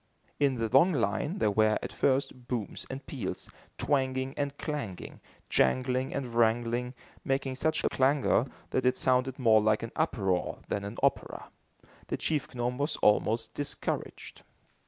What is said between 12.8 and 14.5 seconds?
almost discouraged.